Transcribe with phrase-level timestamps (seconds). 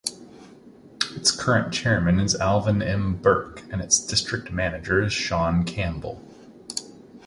[1.11, 3.17] Its current chairman is Alvin M.
[3.17, 6.19] Berk, and its district manager is Shawn Campbell.